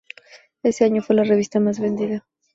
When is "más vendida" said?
1.59-2.25